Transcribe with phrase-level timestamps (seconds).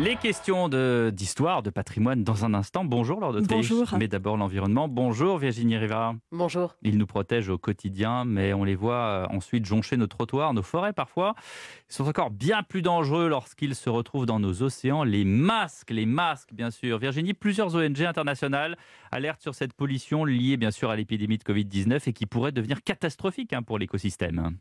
[0.00, 2.84] Les questions de- d'histoire, de, patrimoine dans un instant.
[2.84, 3.70] Bonjour Laure d'Autriche.
[3.70, 3.96] Bonjour.
[3.96, 4.88] Mais d'abord l'environnement.
[4.88, 6.16] Bonjour Virginie Rivard.
[6.32, 6.74] Bonjour.
[6.82, 10.64] Ils nous protègent au quotidien, mais on les voit euh, ensuite joncher nos trottoirs, nos
[10.64, 11.36] forêts parfois.
[11.88, 15.04] Ils sont encore bien plus dangereux lorsqu'ils se retrouvent dans nos océans.
[15.04, 16.98] Les masques, les masques bien sûr.
[16.98, 18.76] Virginie, plusieurs ONG internationales
[19.12, 22.82] alertent sur cette pollution liée bien sûr à l'épidémie de Covid-19 et qui pourrait devenir
[22.82, 24.56] catastrophique hein, pour l'écosystème.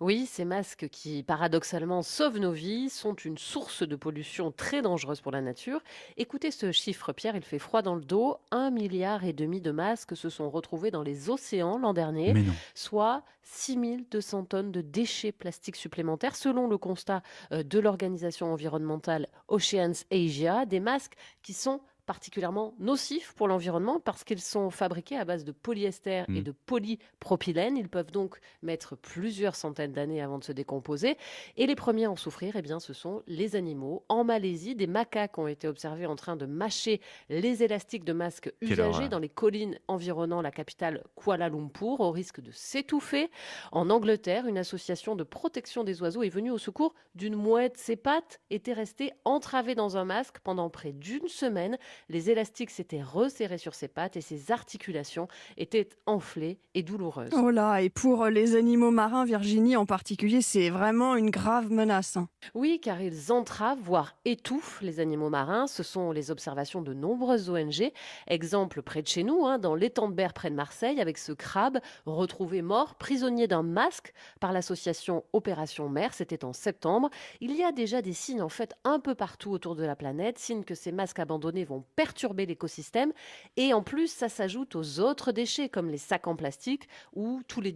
[0.00, 5.20] Oui, ces masques qui, paradoxalement, sauvent nos vies, sont une source de pollution très dangereuse
[5.20, 5.80] pour la nature.
[6.16, 8.38] Écoutez ce chiffre, Pierre, il fait froid dans le dos.
[8.50, 12.42] Un milliard et demi de masques se sont retrouvés dans les océans l'an dernier, Mais
[12.42, 12.52] non.
[12.74, 17.22] soit 6200 tonnes de déchets plastiques supplémentaires, selon le constat
[17.52, 24.24] euh, de l'organisation environnementale Oceans Asia, des masques qui sont particulièrement nocifs pour l'environnement parce
[24.24, 26.42] qu'ils sont fabriqués à base de polyester et Mm.
[26.42, 27.76] de polypropylène.
[27.76, 31.18] Ils peuvent donc mettre plusieurs centaines d'années avant de se décomposer.
[31.58, 34.04] Et les premiers à en souffrir, eh bien, ce sont les animaux.
[34.08, 38.50] En Malaisie, des macaques ont été observés en train de mâcher les élastiques de masques
[38.62, 43.30] usagés dans les collines environnant la capitale Kuala Lumpur au risque de s'étouffer.
[43.70, 47.76] En Angleterre, une association de protection des oiseaux est venue au secours d'une mouette.
[47.76, 51.76] Ses pattes étaient restées entravées dans un masque pendant près d'une semaine.
[52.08, 57.30] Les élastiques s'étaient resserrés sur ses pattes et ses articulations étaient enflées et douloureuses.
[57.34, 62.16] Oh là, et pour les animaux marins, Virginie en particulier, c'est vraiment une grave menace.
[62.16, 62.28] hein.
[62.54, 65.66] Oui, car ils entravent, voire étouffent les animaux marins.
[65.66, 67.90] Ce sont les observations de nombreuses ONG.
[68.26, 71.32] Exemple près de chez nous, hein, dans l'étang de Berre près de Marseille, avec ce
[71.32, 76.14] crabe retrouvé mort, prisonnier d'un masque par l'association Opération Mer.
[76.14, 77.10] C'était en septembre.
[77.40, 80.38] Il y a déjà des signes en fait un peu partout autour de la planète,
[80.38, 83.12] signes que ces masques abandonnés vont perturber l'écosystème.
[83.56, 87.60] Et en plus, ça s'ajoute aux autres déchets comme les sacs en plastique ou tous
[87.60, 87.72] les,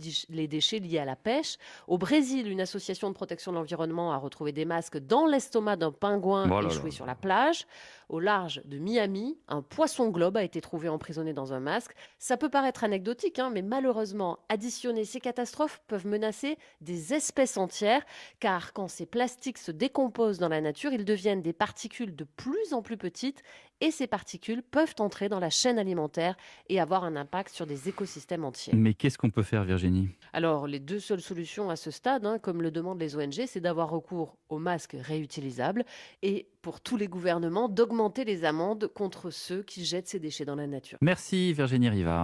[0.47, 1.57] déchets liés à la pêche.
[1.89, 5.93] Au Brésil, une association de protection de l'environnement a retrouvé des masques dans l'estomac d'un
[5.93, 6.97] pingouin Oh là échoué là.
[6.97, 7.67] sur la plage.
[8.09, 11.95] Au large de Miami, un poisson globe a été trouvé emprisonné dans un masque.
[12.19, 18.05] Ça peut paraître anecdotique, hein, mais malheureusement, additionner ces catastrophes peuvent menacer des espèces entières,
[18.39, 22.73] car quand ces plastiques se décomposent dans la nature, ils deviennent des particules de plus
[22.73, 23.43] en plus petites,
[23.81, 26.37] et ces particules peuvent entrer dans la chaîne alimentaire
[26.69, 28.73] et avoir un impact sur des écosystèmes entiers.
[28.75, 30.09] Mais qu'est-ce qu'on peut faire Virginie?
[30.33, 33.61] Alors, les deux seules solutions à ce stade, hein, comme le demandent les ONG, c'est
[33.61, 35.85] d'avoir recours aux masques réutilisables
[36.23, 40.55] et pour tous les gouvernements d'augmenter les amendes contre ceux qui jettent ces déchets dans
[40.55, 40.99] la nature.
[41.01, 42.21] Merci Virginie Rivard.